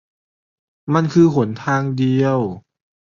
[0.93, 2.39] มันคือหนทางเดียว